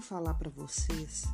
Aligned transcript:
falar 0.00 0.34
para 0.34 0.50
vocês 0.50 1.24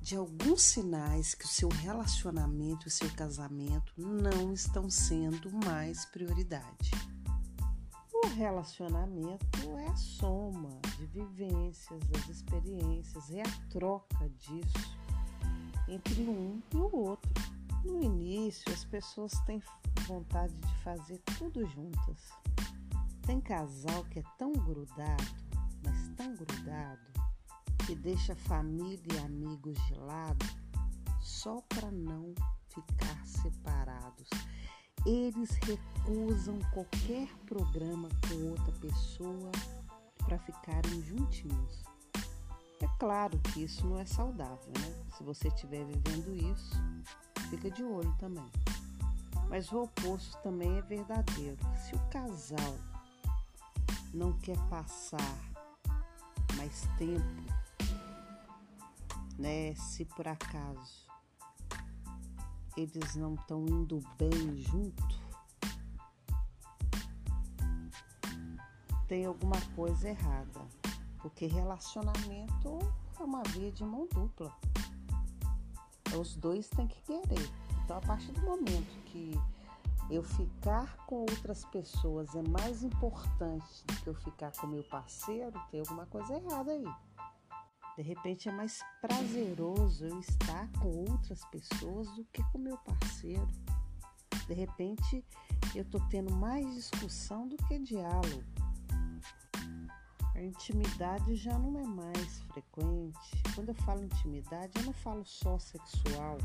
de 0.00 0.16
alguns 0.16 0.62
sinais 0.62 1.34
que 1.34 1.44
o 1.44 1.48
seu 1.48 1.68
relacionamento 1.68 2.86
e 2.86 2.88
o 2.88 2.90
seu 2.90 3.08
casamento 3.12 3.92
não 3.96 4.52
estão 4.52 4.90
sendo 4.90 5.50
mais 5.64 6.04
prioridade. 6.06 6.90
O 8.12 8.26
relacionamento 8.28 9.78
é 9.78 9.86
a 9.86 9.96
soma 9.96 10.80
de 10.98 11.06
vivências, 11.06 12.00
das 12.08 12.28
experiências, 12.28 13.30
é 13.30 13.42
a 13.42 13.68
troca 13.70 14.28
disso 14.38 14.98
entre 15.88 16.22
um 16.22 16.60
e 16.72 16.76
o 16.76 16.96
outro. 16.96 17.30
No 17.84 18.02
início, 18.02 18.72
as 18.72 18.84
pessoas 18.84 19.32
têm 19.46 19.62
vontade 20.06 20.54
de 20.54 20.74
fazer 20.82 21.18
tudo 21.38 21.66
juntas. 21.66 22.30
Tem 23.26 23.40
casal 23.40 24.04
que 24.04 24.20
é 24.20 24.22
tão 24.38 24.52
grudado, 24.52 25.24
mas 25.84 26.08
tão 26.16 26.34
grudado, 26.34 27.00
que 27.86 27.94
deixa 27.94 28.34
família 28.34 29.02
e 29.14 29.18
amigos 29.18 29.76
de 29.86 29.94
lado 29.94 30.46
só 31.20 31.60
para 31.68 31.90
não 31.90 32.34
ficar 32.68 33.26
separados. 33.26 34.28
Eles 35.04 35.50
recusam 35.56 36.58
qualquer 36.72 37.28
programa 37.46 38.08
com 38.28 38.50
outra 38.50 38.72
pessoa 38.80 39.50
para 40.18 40.38
ficarem 40.38 41.02
juntinhos. 41.02 41.82
É 42.80 42.86
claro 42.98 43.38
que 43.38 43.64
isso 43.64 43.86
não 43.86 43.98
é 43.98 44.04
saudável, 44.04 44.72
né? 44.78 45.04
Se 45.16 45.24
você 45.24 45.48
estiver 45.48 45.84
vivendo 45.84 46.34
isso, 46.34 46.74
fica 47.50 47.70
de 47.70 47.82
olho 47.82 48.14
também. 48.18 48.48
Mas 49.48 49.70
o 49.72 49.82
oposto 49.82 50.40
também 50.42 50.78
é 50.78 50.82
verdadeiro. 50.82 51.58
Se 51.76 51.94
o 51.94 52.08
casal 52.08 52.78
não 54.14 54.32
quer 54.38 54.58
passar 54.68 55.52
mais 56.56 56.82
tempo 56.96 57.61
né? 59.38 59.74
Se 59.74 60.04
por 60.04 60.26
acaso 60.26 61.06
eles 62.76 63.16
não 63.16 63.34
estão 63.34 63.64
indo 63.66 64.00
bem 64.18 64.56
junto, 64.56 65.20
tem 69.06 69.26
alguma 69.26 69.60
coisa 69.76 70.08
errada, 70.08 70.66
porque 71.20 71.46
relacionamento 71.46 72.78
é 73.20 73.22
uma 73.22 73.42
via 73.42 73.70
de 73.70 73.84
mão 73.84 74.08
dupla. 74.10 74.56
Os 76.18 76.34
dois 76.36 76.68
têm 76.68 76.86
que 76.86 77.00
querer. 77.02 77.50
Então, 77.84 77.96
a 77.96 78.00
partir 78.00 78.32
do 78.32 78.40
momento 78.42 79.02
que 79.04 79.38
eu 80.10 80.22
ficar 80.22 80.96
com 81.06 81.20
outras 81.20 81.64
pessoas 81.66 82.34
é 82.34 82.42
mais 82.48 82.82
importante 82.82 83.84
do 83.86 83.94
que 83.96 84.06
eu 84.08 84.14
ficar 84.14 84.52
com 84.52 84.66
meu 84.66 84.82
parceiro, 84.84 85.60
tem 85.70 85.80
alguma 85.80 86.06
coisa 86.06 86.34
errada 86.34 86.72
aí. 86.72 86.84
De 87.96 88.02
repente 88.02 88.48
é 88.48 88.52
mais 88.52 88.82
prazeroso 89.00 90.06
eu 90.06 90.18
estar 90.18 90.66
com 90.80 91.10
outras 91.10 91.44
pessoas 91.46 92.10
do 92.16 92.24
que 92.32 92.42
com 92.50 92.58
meu 92.58 92.78
parceiro. 92.78 93.46
De 94.46 94.54
repente 94.54 95.24
eu 95.74 95.82
estou 95.82 96.00
tendo 96.08 96.34
mais 96.34 96.74
discussão 96.74 97.46
do 97.46 97.56
que 97.56 97.78
diálogo. 97.78 98.42
A 100.34 100.40
intimidade 100.40 101.36
já 101.36 101.58
não 101.58 101.78
é 101.78 101.84
mais 101.84 102.40
frequente. 102.52 103.42
Quando 103.54 103.68
eu 103.68 103.74
falo 103.74 104.02
intimidade, 104.02 104.72
eu 104.76 104.84
não 104.84 104.92
falo 104.92 105.24
só 105.24 105.58
sexual. 105.58 106.38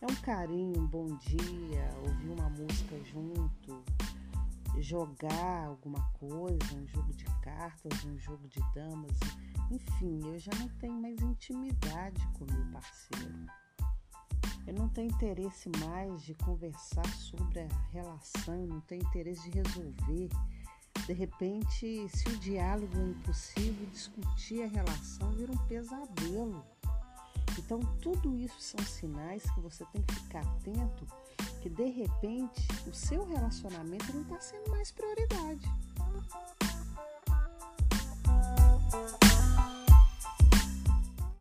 É 0.00 0.06
um 0.10 0.16
carinho, 0.16 0.80
um 0.80 0.86
bom 0.86 1.06
dia, 1.18 1.90
ouvir 2.06 2.30
uma 2.30 2.48
música 2.50 2.98
junto, 3.04 3.84
jogar 4.80 5.66
alguma 5.66 6.00
coisa, 6.18 6.74
um 6.74 6.86
jogo 6.86 7.12
de 7.12 7.24
cartas, 7.64 8.04
um 8.04 8.18
jogo 8.18 8.46
de 8.48 8.60
damas 8.74 9.18
enfim, 9.70 10.20
eu 10.24 10.38
já 10.38 10.52
não 10.58 10.68
tenho 10.78 10.94
mais 11.00 11.20
intimidade 11.20 12.26
com 12.34 12.44
meu 12.44 12.64
parceiro. 12.72 13.46
Eu 14.66 14.74
não 14.74 14.88
tenho 14.88 15.10
interesse 15.10 15.68
mais 15.80 16.22
de 16.22 16.34
conversar 16.34 17.06
sobre 17.06 17.60
a 17.60 17.68
relação, 17.92 18.66
não 18.66 18.80
tenho 18.82 19.02
interesse 19.02 19.50
de 19.50 19.58
resolver. 19.58 20.28
De 21.06 21.12
repente, 21.12 22.08
se 22.08 22.28
o 22.28 22.38
diálogo 22.38 22.96
é 22.96 23.02
impossível, 23.02 23.86
discutir 23.86 24.62
a 24.62 24.66
relação 24.66 25.30
vira 25.32 25.52
um 25.52 25.66
pesadelo. 25.66 26.64
Então, 27.58 27.80
tudo 28.00 28.36
isso 28.36 28.60
são 28.60 28.84
sinais 28.84 29.42
que 29.50 29.60
você 29.60 29.84
tem 29.86 30.02
que 30.02 30.14
ficar 30.14 30.40
atento, 30.40 31.06
que 31.60 31.68
de 31.68 31.88
repente 31.90 32.66
o 32.86 32.92
seu 32.92 33.26
relacionamento 33.26 34.12
não 34.12 34.22
está 34.22 34.40
sendo 34.40 34.70
mais 34.70 34.90
prioridade. 34.90 35.68